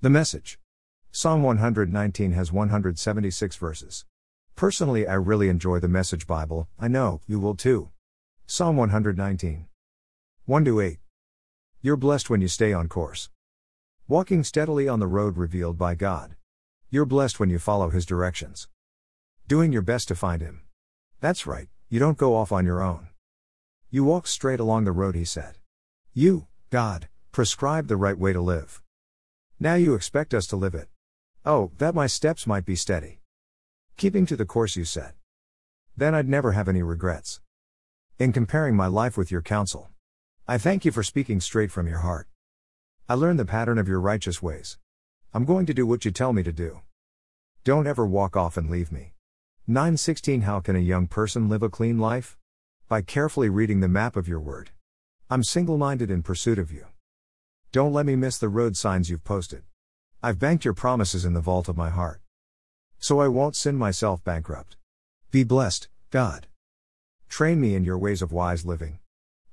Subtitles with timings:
[0.00, 0.60] The message.
[1.10, 4.04] Psalm 119 has 176 verses.
[4.54, 7.88] Personally, I really enjoy the Message Bible, I know, you will too.
[8.46, 9.66] Psalm 119.
[10.46, 10.98] 1 to 8.
[11.82, 13.30] You're blessed when you stay on course.
[14.06, 16.36] Walking steadily on the road revealed by God.
[16.90, 18.68] You're blessed when you follow His directions.
[19.48, 20.62] Doing your best to find Him.
[21.18, 23.08] That's right, you don't go off on your own.
[23.90, 25.58] You walk straight along the road He said.
[26.14, 28.80] You, God, prescribe the right way to live.
[29.60, 30.86] Now you expect us to live it.
[31.44, 33.18] Oh, that my steps might be steady.
[33.96, 35.14] Keeping to the course you set.
[35.96, 37.40] Then I'd never have any regrets.
[38.20, 39.88] In comparing my life with your counsel,
[40.46, 42.28] I thank you for speaking straight from your heart.
[43.08, 44.78] I learn the pattern of your righteous ways.
[45.34, 46.82] I'm going to do what you tell me to do.
[47.64, 49.14] Don't ever walk off and leave me.
[49.66, 52.38] 916 How can a young person live a clean life?
[52.86, 54.70] By carefully reading the map of your word.
[55.28, 56.86] I'm single minded in pursuit of you.
[57.70, 59.62] Don't let me miss the road signs you've posted.
[60.22, 62.22] I've banked your promises in the vault of my heart.
[62.98, 64.78] So I won't sin myself bankrupt.
[65.30, 66.46] Be blessed, God.
[67.28, 69.00] Train me in your ways of wise living.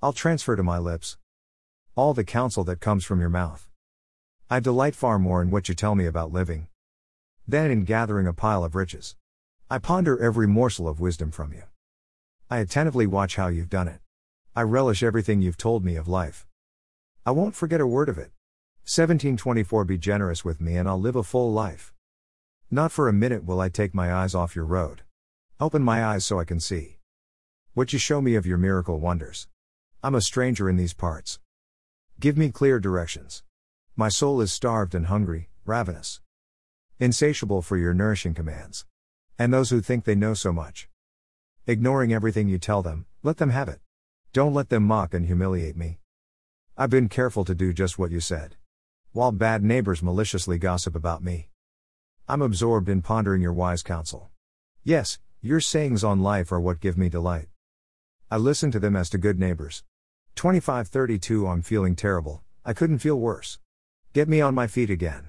[0.01, 1.17] I'll transfer to my lips
[1.95, 3.67] all the counsel that comes from your mouth.
[4.49, 6.67] I delight far more in what you tell me about living
[7.45, 9.15] than in gathering a pile of riches.
[9.69, 11.63] I ponder every morsel of wisdom from you.
[12.49, 13.99] I attentively watch how you've done it.
[14.55, 16.47] I relish everything you've told me of life.
[17.27, 18.29] I won't forget a word of it.
[18.83, 21.91] 1724 Be generous with me and I'll live a full life.
[22.69, 25.01] Not for a minute will I take my eyes off your road.
[25.59, 26.99] Open my eyes so I can see
[27.73, 29.47] what you show me of your miracle wonders.
[30.03, 31.39] I'm a stranger in these parts.
[32.19, 33.41] Give me clear directions.
[33.95, 36.21] My soul is starved and hungry, ravenous,
[36.99, 38.85] insatiable for your nourishing commands.
[39.39, 40.89] And those who think they know so much.
[41.65, 43.79] Ignoring everything you tell them, let them have it.
[44.31, 45.97] Don't let them mock and humiliate me.
[46.77, 48.57] I've been careful to do just what you said
[49.15, 51.47] while bad neighbors maliciously gossip about me.
[52.27, 54.29] I'm absorbed in pondering your wise counsel.
[54.83, 57.47] Yes, your sayings on life are what give me delight.
[58.29, 59.85] I listen to them as to good neighbors.
[60.35, 63.57] 2532 I'm feeling terrible, I couldn't feel worse.
[64.11, 65.27] Get me on my feet again.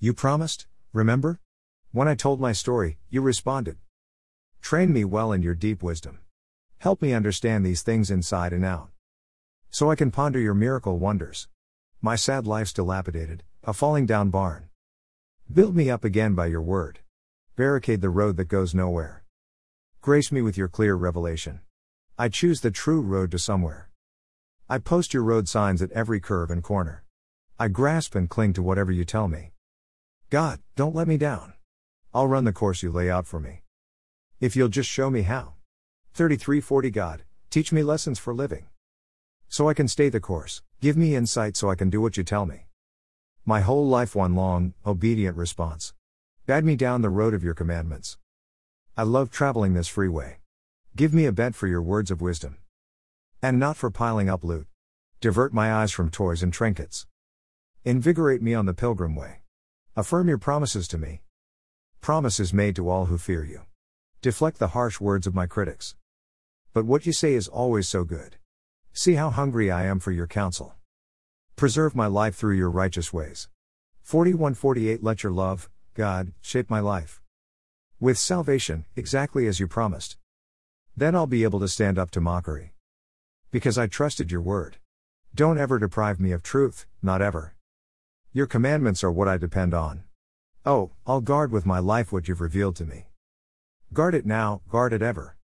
[0.00, 1.40] You promised, remember?
[1.92, 3.78] When I told my story, you responded.
[4.60, 6.18] Train me well in your deep wisdom.
[6.76, 8.90] Help me understand these things inside and out.
[9.74, 11.48] So I can ponder your miracle wonders.
[12.00, 14.68] My sad life's dilapidated, a falling down barn.
[15.52, 17.00] Build me up again by your word.
[17.56, 19.24] Barricade the road that goes nowhere.
[20.00, 21.58] Grace me with your clear revelation.
[22.16, 23.90] I choose the true road to somewhere.
[24.68, 27.02] I post your road signs at every curve and corner.
[27.58, 29.54] I grasp and cling to whatever you tell me.
[30.30, 31.54] God, don't let me down.
[32.14, 33.62] I'll run the course you lay out for me.
[34.38, 35.54] If you'll just show me how.
[36.12, 38.66] 3340 God, teach me lessons for living.
[39.54, 42.24] So I can stay the course, give me insight so I can do what you
[42.24, 42.66] tell me.
[43.44, 45.94] My whole life one long, obedient response.
[46.48, 48.18] Guide me down the road of your commandments.
[48.96, 50.38] I love traveling this freeway.
[50.96, 52.56] Give me a bent for your words of wisdom.
[53.40, 54.66] And not for piling up loot.
[55.20, 57.06] Divert my eyes from toys and trinkets.
[57.84, 59.42] Invigorate me on the pilgrim way.
[59.94, 61.22] Affirm your promises to me.
[62.00, 63.60] Promises made to all who fear you.
[64.20, 65.94] Deflect the harsh words of my critics.
[66.72, 68.38] But what you say is always so good.
[68.96, 70.72] See how hungry I am for your counsel.
[71.56, 73.48] Preserve my life through your righteous ways.
[74.02, 77.20] 4148 Let your love, God, shape my life.
[77.98, 80.16] With salvation, exactly as you promised.
[80.96, 82.74] Then I'll be able to stand up to mockery.
[83.50, 84.76] Because I trusted your word.
[85.34, 87.56] Don't ever deprive me of truth, not ever.
[88.32, 90.04] Your commandments are what I depend on.
[90.64, 93.06] Oh, I'll guard with my life what you've revealed to me.
[93.92, 95.36] Guard it now, guard it ever.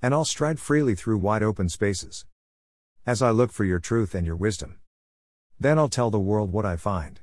[0.00, 2.24] And I'll stride freely through wide open spaces
[3.10, 4.78] as I look for your truth and your wisdom.
[5.58, 7.18] Then I'll tell the world what I find.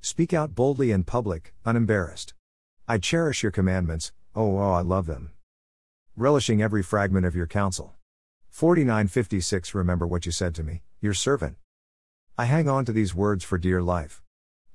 [0.00, 2.32] Speak out boldly in public, unembarrassed.
[2.86, 5.32] I cherish your commandments, oh, oh, I love them.
[6.14, 7.94] Relishing every fragment of your counsel.
[8.50, 11.56] 4956 Remember what you said to me, your servant.
[12.38, 14.22] I hang on to these words for dear life.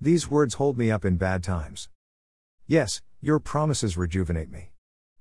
[0.01, 1.87] These words hold me up in bad times.
[2.67, 4.73] Yes, your promises rejuvenate me.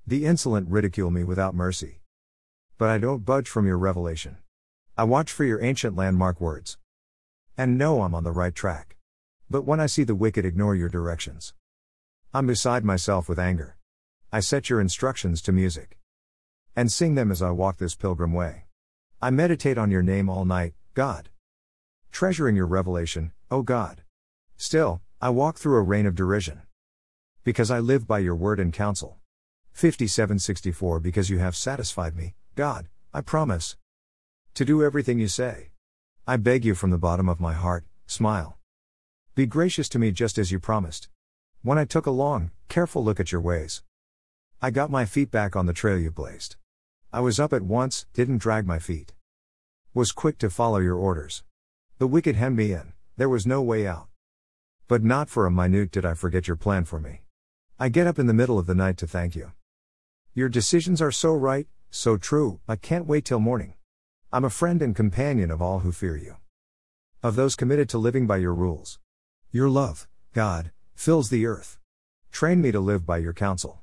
[0.05, 2.01] The insolent ridicule me without mercy.
[2.77, 4.39] But I don't budge from your revelation.
[4.97, 6.77] I watch for your ancient landmark words.
[7.57, 8.95] And know I'm on the right track.
[9.49, 11.53] But when I see the wicked ignore your directions,
[12.33, 13.75] I'm beside myself with anger.
[14.31, 15.97] I set your instructions to music
[16.77, 18.67] and sing them as I walk this pilgrim way.
[19.21, 21.27] I meditate on your name all night, God.
[22.13, 24.01] Treasuring your revelation, O God.
[24.55, 26.61] Still, I walk through a rain of derision.
[27.43, 29.17] Because I live by your word and counsel.
[29.73, 33.75] 5764 Because you have satisfied me, God, I promise.
[34.55, 35.71] To do everything you say.
[36.25, 38.57] I beg you from the bottom of my heart, smile.
[39.35, 41.09] Be gracious to me just as you promised.
[41.61, 43.83] When I took a long, careful look at your ways,
[44.61, 46.55] I got my feet back on the trail you blazed.
[47.11, 49.13] I was up at once, didn't drag my feet.
[49.93, 51.43] Was quick to follow your orders.
[51.97, 54.07] The wicked hemmed me in, there was no way out.
[54.87, 57.23] But not for a minute did I forget your plan for me.
[57.77, 59.51] I get up in the middle of the night to thank you.
[60.33, 63.73] Your decisions are so right, so true, I can't wait till morning.
[64.35, 66.35] I'm a friend and companion of all who fear you.
[67.23, 68.99] Of those committed to living by your rules.
[69.49, 71.77] Your love, God, fills the earth.
[72.33, 73.81] Train me to live by your counsel.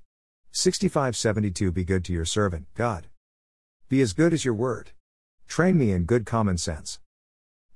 [0.50, 3.06] 6572 Be good to your servant, God.
[3.88, 4.90] Be as good as your word.
[5.48, 7.00] Train me in good common sense.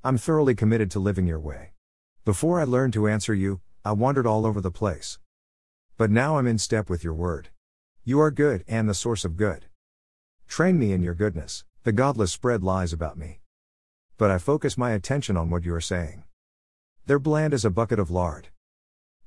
[0.05, 1.71] I'm thoroughly committed to living your way.
[2.27, 5.19] Before I learned to answer you, I wandered all over the place.
[5.97, 7.49] But now I'm in step with your word.
[8.05, 9.65] You are good and the source of good.
[10.47, 11.65] Train me in your goodness.
[11.87, 13.43] The godless spread lies about me.
[14.17, 16.25] But I focus my attention on what you are saying.
[17.07, 18.49] They're bland as a bucket of lard.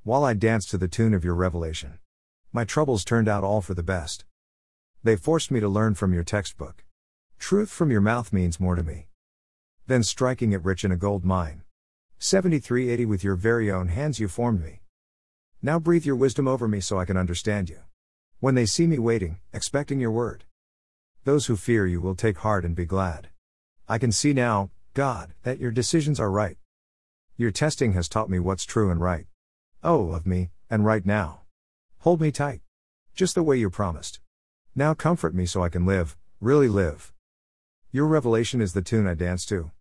[0.02, 2.00] While I dance to the tune of your revelation.
[2.52, 4.26] My troubles turned out all for the best.
[5.02, 6.84] They forced me to learn from your textbook.
[7.38, 9.06] Truth from your mouth means more to me
[9.86, 11.62] than striking it rich in a gold mine.
[12.18, 14.82] 7380 With your very own hands you formed me.
[15.62, 17.78] Now breathe your wisdom over me so I can understand you.
[18.38, 20.44] When they see me waiting, expecting your word,
[21.24, 23.28] those who fear you will take heart and be glad.
[23.86, 26.56] I can see now, God, that your decisions are right.
[27.36, 29.26] Your testing has taught me what's true and right.
[29.82, 31.42] Oh, of me, and right now.
[31.98, 32.60] Hold me tight.
[33.14, 34.20] Just the way you promised.
[34.74, 37.12] Now comfort me so I can live, really live.
[37.92, 39.72] Your revelation is the tune I dance to.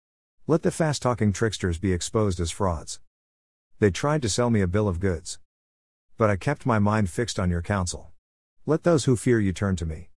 [0.46, 3.00] Let the fast talking tricksters be exposed as frauds.
[3.80, 5.40] They tried to sell me a bill of goods.
[6.18, 8.12] But I kept my mind fixed on your counsel.
[8.66, 10.10] Let those who fear you turn to me.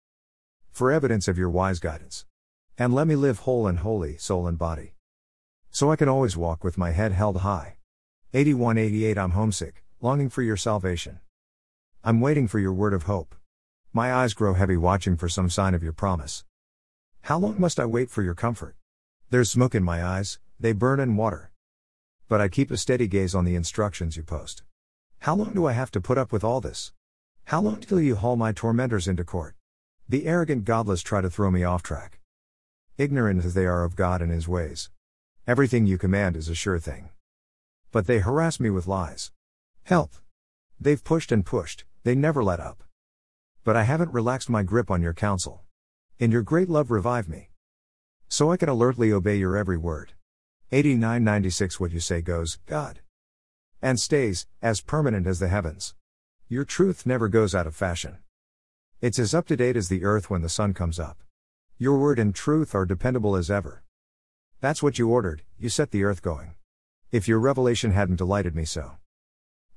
[0.71, 2.25] For evidence of your wise guidance.
[2.77, 4.93] And let me live whole and holy, soul and body.
[5.69, 7.75] So I can always walk with my head held high.
[8.33, 11.19] 8188 I'm homesick, longing for your salvation.
[12.03, 13.35] I'm waiting for your word of hope.
[13.93, 16.45] My eyes grow heavy watching for some sign of your promise.
[17.23, 18.75] How long must I wait for your comfort?
[19.29, 21.51] There's smoke in my eyes, they burn and water.
[22.29, 24.63] But I keep a steady gaze on the instructions you post.
[25.19, 26.93] How long do I have to put up with all this?
[27.45, 29.55] How long till you haul my tormentors into court?
[30.11, 32.19] The arrogant godless try to throw me off track.
[32.97, 34.89] Ignorant as they are of God and His ways.
[35.47, 37.11] Everything you command is a sure thing.
[37.93, 39.31] But they harass me with lies.
[39.83, 40.11] Help!
[40.77, 42.83] They've pushed and pushed, they never let up.
[43.63, 45.63] But I haven't relaxed my grip on your counsel.
[46.19, 47.47] In your great love, revive me.
[48.27, 50.11] So I can alertly obey your every word.
[50.73, 52.99] 8996 What you say goes, God.
[53.81, 55.95] And stays, as permanent as the heavens.
[56.49, 58.17] Your truth never goes out of fashion.
[59.01, 61.23] It's as up to date as the earth when the sun comes up.
[61.79, 63.81] Your word and truth are dependable as ever.
[64.59, 66.53] That's what you ordered, you set the earth going.
[67.11, 68.97] If your revelation hadn't delighted me so,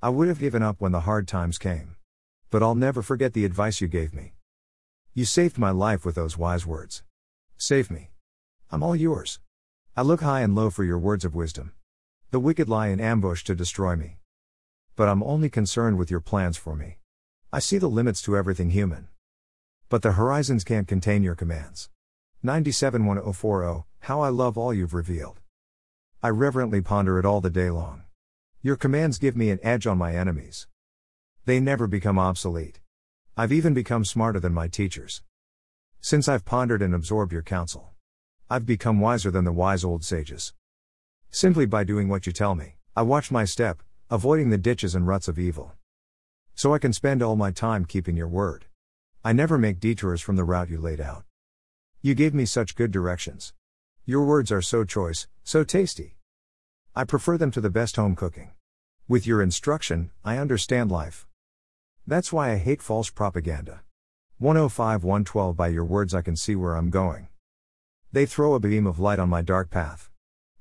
[0.03, 1.97] I would have given up when the hard times came.
[2.51, 4.35] But I'll never forget the advice you gave me.
[5.15, 7.03] You saved my life with those wise words.
[7.57, 8.11] Save me.
[8.71, 9.41] I'm all yours.
[9.97, 11.73] I look high and low for your words of wisdom.
[12.31, 14.19] The wicked lie in ambush to destroy me.
[14.97, 16.99] But I'm only concerned with your plans for me.
[17.51, 19.09] I see the limits to everything human.
[19.95, 21.89] But the horizons can't contain your commands.
[22.43, 25.39] 971040 How I love all you've revealed.
[26.21, 28.03] I reverently ponder it all the day long.
[28.61, 30.67] Your commands give me an edge on my enemies.
[31.45, 32.81] They never become obsolete.
[33.37, 35.23] I've even become smarter than my teachers.
[36.01, 37.93] Since I've pondered and absorbed your counsel,
[38.51, 40.55] I've become wiser than the wise old sages.
[41.31, 43.81] Simply by doing what you tell me, I watch my step,
[44.11, 45.75] avoiding the ditches and ruts of evil.
[46.57, 48.65] So I can spend all my time keeping your word.
[49.27, 51.25] I never make detours from the route you laid out.
[52.03, 53.55] You gave me such good directions.
[54.05, 56.19] Your words are so choice, so tasty.
[56.95, 58.51] I prefer them to the best home cooking.
[59.09, 61.27] With your instruction, I understand life.
[62.07, 63.81] That's why I hate false propaganda.
[64.37, 67.29] 105 112 By your words, I can see where I'm going.
[68.13, 70.11] They throw a beam of light on my dark path.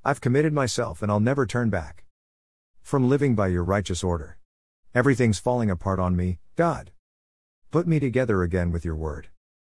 [0.05, 2.05] I've committed myself and I'll never turn back.
[2.81, 4.37] From living by your righteous order.
[4.95, 6.91] Everything's falling apart on me, God.
[7.73, 9.29] Put me together again with your word.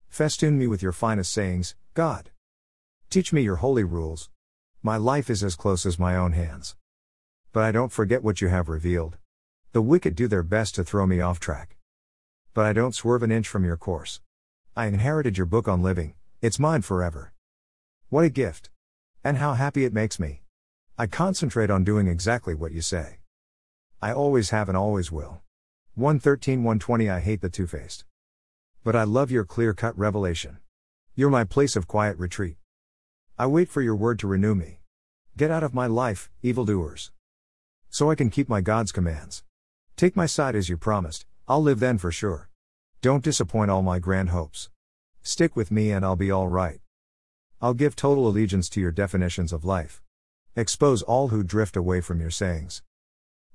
[0.08, 2.30] Festoon me with your finest sayings, God.
[3.10, 4.30] Teach me your holy rules.
[4.84, 6.76] My life is as close as my own hands.
[7.52, 9.16] But I don't forget what you have revealed.
[9.72, 11.76] The wicked do their best to throw me off track.
[12.54, 14.20] But I don't swerve an inch from your course.
[14.76, 17.32] I inherited your book on living, it's mine forever.
[18.10, 18.70] What a gift!
[19.24, 20.42] And how happy it makes me.
[20.96, 23.18] I concentrate on doing exactly what you say.
[24.00, 25.42] I always have and always will.
[25.98, 28.04] 113 120 I hate the two faced.
[28.84, 30.58] But I love your clear cut revelation.
[31.16, 32.56] You're my place of quiet retreat.
[33.36, 34.78] I wait for your word to renew me.
[35.36, 37.10] Get out of my life, evildoers.
[37.90, 39.42] So I can keep my God's commands.
[39.96, 42.48] Take my side as you promised, I'll live then for sure.
[43.02, 44.70] Don't disappoint all my grand hopes.
[45.22, 46.78] Stick with me and I'll be all right.
[47.60, 50.00] I'll give total allegiance to your definitions of life.
[50.54, 52.84] Expose all who drift away from your sayings.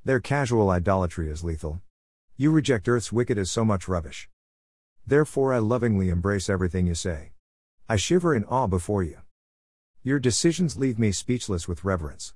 [0.04, 1.82] Their casual idolatry is lethal.
[2.36, 4.28] You reject earth's wicked as so much rubbish.
[5.06, 7.34] Therefore, I lovingly embrace everything you say.
[7.88, 9.20] I shiver in awe before you.
[10.02, 12.34] Your decisions leave me speechless with reverence.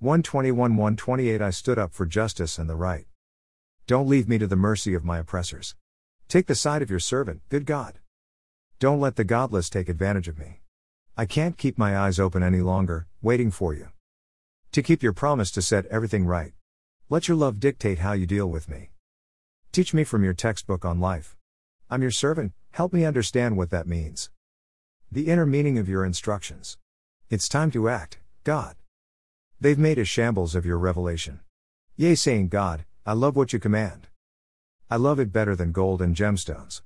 [0.00, 3.06] 121 128 I stood up for justice and the right.
[3.86, 5.76] Don't leave me to the mercy of my oppressors.
[6.26, 8.00] Take the side of your servant, good God.
[8.80, 10.62] Don't let the godless take advantage of me.
[11.16, 13.90] I can't keep my eyes open any longer, waiting for you.
[14.72, 16.52] To keep your promise to set everything right.
[17.08, 18.90] Let your love dictate how you deal with me.
[19.76, 21.36] Teach me from your textbook on life.
[21.90, 24.30] I'm your servant, help me understand what that means.
[25.12, 26.78] The inner meaning of your instructions.
[27.28, 28.76] It's time to act, God.
[29.60, 31.40] They've made a shambles of your revelation.
[31.94, 34.08] Yea, saying, God, I love what you command.
[34.90, 36.80] I love it better than gold and gemstones.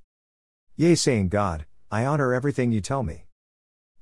[0.75, 3.23] Yea, saying, God, I honor everything you tell me.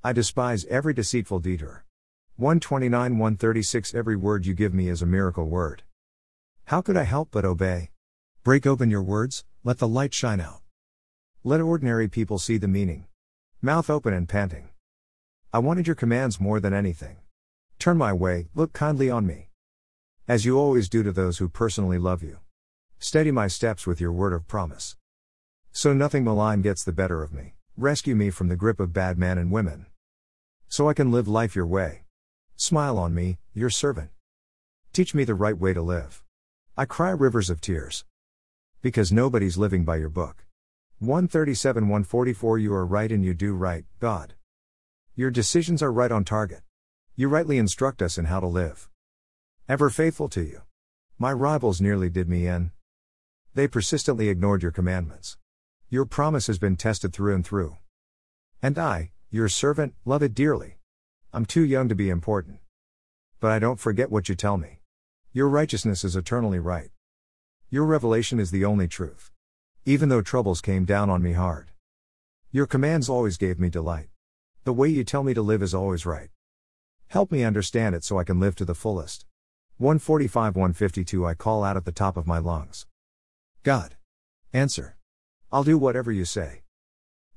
[0.03, 1.85] I despise every deceitful detour.
[2.37, 5.83] 129 136 Every word you give me is a miracle word.
[6.65, 7.91] How could I help but obey?
[8.49, 10.61] Break open your words, let the light shine out.
[11.43, 13.05] Let ordinary people see the meaning.
[13.61, 14.69] Mouth open and panting.
[15.53, 17.17] I wanted your commands more than anything.
[17.77, 19.49] Turn my way, look kindly on me.
[20.27, 22.39] As you always do to those who personally love you.
[22.97, 24.97] Steady my steps with your word of promise.
[25.71, 27.53] So nothing malign gets the better of me.
[27.77, 29.85] Rescue me from the grip of bad men and women.
[30.67, 32.05] So I can live life your way.
[32.55, 34.09] Smile on me, your servant.
[34.91, 36.23] Teach me the right way to live.
[36.75, 38.05] I cry rivers of tears.
[38.81, 40.45] Because nobody's living by your book.
[40.99, 44.35] 137 144 You are right and you do right, God.
[45.15, 46.61] Your decisions are right on target.
[47.17, 48.89] You rightly instruct us in how to live.
[49.67, 50.61] Ever faithful to you.
[51.17, 52.71] My rivals nearly did me in.
[53.53, 55.37] They persistently ignored your commandments.
[55.89, 57.75] Your promise has been tested through and through.
[58.61, 60.77] And I, your servant, love it dearly.
[61.33, 62.59] I'm too young to be important.
[63.41, 64.79] But I don't forget what you tell me.
[65.33, 66.91] Your righteousness is eternally right.
[67.71, 69.29] Your revelation is the only truth.
[69.85, 71.69] Even though troubles came down on me hard.
[72.51, 74.09] Your commands always gave me delight.
[74.63, 76.29] The way you tell me to live is always right.
[77.09, 79.27] Help me understand it so I can live to the fullest.
[79.77, 82.87] 145 152 I call out at the top of my lungs.
[83.61, 83.97] God.
[84.51, 84.97] Answer.
[85.51, 86.63] I'll do whatever you say.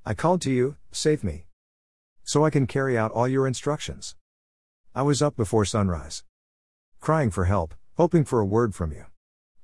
[0.06, 1.44] I called to you, save me.
[2.24, 4.16] So I can carry out all your instructions.
[4.94, 6.24] I was up before sunrise.
[7.00, 9.11] Crying for help, hoping for a word from you.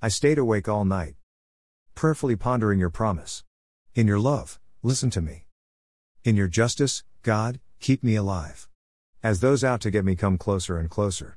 [0.01, 1.17] I stayed awake all night.
[1.97, 3.43] Prayerfully pondering your promise.
[3.97, 5.47] In your love, listen to me.
[6.23, 8.69] In your justice, God, keep me alive.
[9.25, 11.37] As those out to get me come closer and closer.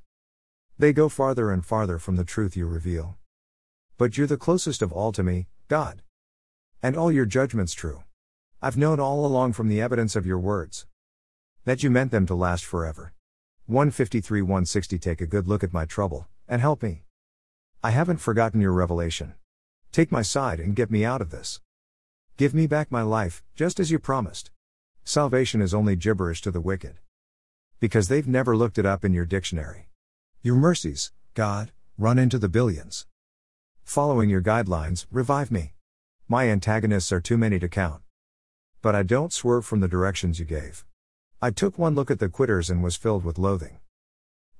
[0.77, 3.17] They go farther and farther from the truth you reveal.
[3.97, 6.03] But you're the closest of all to me, God.
[6.83, 8.03] And all your judgments true.
[8.61, 10.85] I've known all along from the evidence of your words.
[11.65, 13.13] That you meant them to last forever.
[13.65, 17.05] 153 160 Take a good look at my trouble, and help me.
[17.83, 19.33] I haven't forgotten your revelation.
[19.91, 21.61] Take my side and get me out of this.
[22.37, 24.51] Give me back my life, just as you promised.
[25.03, 26.99] Salvation is only gibberish to the wicked.
[27.79, 29.89] Because they've never looked it up in your dictionary.
[30.43, 33.07] Your mercies, God, run into the billions.
[33.83, 35.73] Following your guidelines, revive me.
[36.27, 38.03] My antagonists are too many to count.
[38.83, 40.85] But I don't swerve from the directions you gave.
[41.41, 43.79] I took one look at the quitters and was filled with loathing.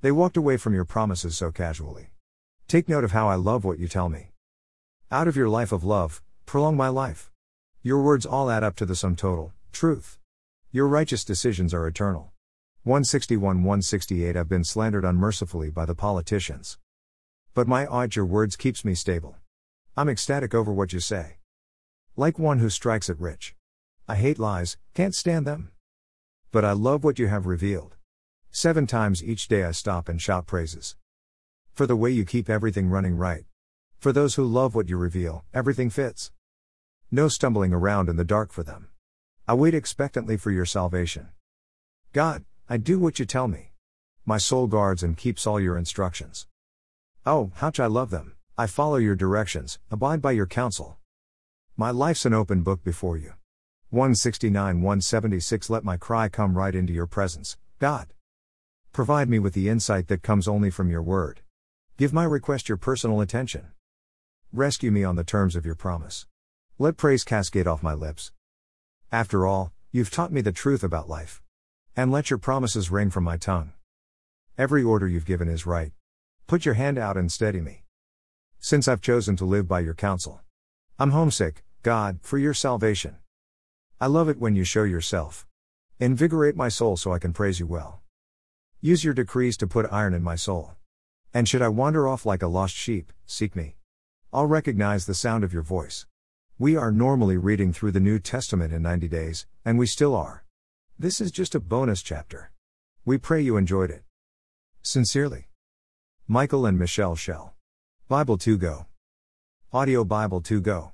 [0.01, 2.09] They walked away from your promises so casually.
[2.71, 4.31] Take note of how I love what you tell me.
[5.11, 7.29] Out of your life of love, prolong my life.
[7.83, 10.19] Your words all add up to the sum total, truth.
[10.71, 12.31] Your righteous decisions are eternal.
[12.83, 16.77] 161 168 I've been slandered unmercifully by the politicians.
[17.53, 19.35] But my awe your words keeps me stable.
[19.97, 21.39] I'm ecstatic over what you say.
[22.15, 23.53] Like one who strikes it rich.
[24.07, 25.71] I hate lies, can't stand them.
[26.53, 27.97] But I love what you have revealed.
[28.49, 30.95] Seven times each day I stop and shout praises.
[31.73, 33.45] For the way you keep everything running right.
[33.97, 36.31] For those who love what you reveal, everything fits.
[37.09, 38.89] No stumbling around in the dark for them.
[39.47, 41.29] I wait expectantly for your salvation.
[42.13, 43.71] God, I do what you tell me.
[44.25, 46.47] My soul guards and keeps all your instructions.
[47.25, 48.35] Oh, how I love them.
[48.57, 50.97] I follow your directions, abide by your counsel.
[51.77, 53.33] My life's an open book before you.
[53.91, 58.13] 169 176 Let my cry come right into your presence, God.
[58.93, 61.41] Provide me with the insight that comes only from your word.
[62.01, 63.67] Give my request your personal attention.
[64.51, 66.25] Rescue me on the terms of your promise.
[66.79, 68.31] Let praise cascade off my lips.
[69.11, 71.43] After all, you've taught me the truth about life.
[71.95, 73.73] And let your promises ring from my tongue.
[74.57, 75.91] Every order you've given is right.
[76.47, 77.83] Put your hand out and steady me.
[78.59, 80.41] Since I've chosen to live by your counsel.
[80.97, 83.17] I'm homesick, God, for your salvation.
[83.99, 85.45] I love it when you show yourself.
[85.99, 88.01] Invigorate my soul so I can praise you well.
[88.81, 90.73] Use your decrees to put iron in my soul.
[91.33, 93.77] And should I wander off like a lost sheep, seek me.
[94.33, 96.05] I'll recognize the sound of your voice.
[96.59, 100.43] We are normally reading through the New Testament in 90 days, and we still are.
[100.99, 102.51] This is just a bonus chapter.
[103.05, 104.03] We pray you enjoyed it.
[104.81, 105.47] Sincerely.
[106.27, 107.55] Michael and Michelle Shell.
[108.07, 108.87] Bible 2 Go.
[109.73, 110.91] Audio Bible 2 Go.